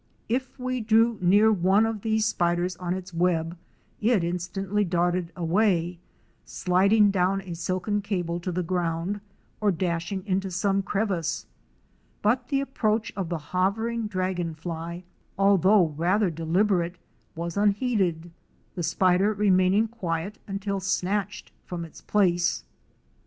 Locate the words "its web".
2.95-3.55